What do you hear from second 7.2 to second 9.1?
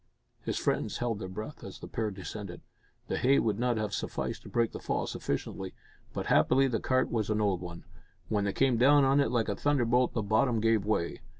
an old one. When they came down